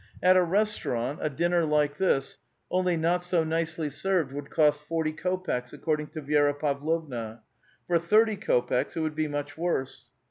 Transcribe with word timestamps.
At 0.23 0.35
a 0.35 0.41
restaurant, 0.41 1.19
a 1.21 1.29
dinner 1.29 1.63
like 1.63 1.97
this, 1.99 2.39
only 2.71 2.97
not 2.97 3.23
so 3.23 3.43
nicely 3.43 3.87
served, 3.91 4.31
would 4.33 4.49
cost 4.49 4.81
fort^' 4.89 5.15
kopeks, 5.15 5.73
according 5.73 6.07
to 6.07 6.23
Vi6ra 6.23 6.57
Pavlovna. 6.59 7.43
For 7.85 7.99
thirty 7.99 8.35
kopeks 8.35 8.97
it 8.97 9.01
would 9.01 9.13
be 9.15 9.27
much 9.27 9.59
worse. 9.59 10.05